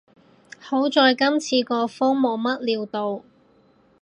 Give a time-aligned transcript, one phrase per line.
[0.57, 3.21] 好在今次個風冇乜料到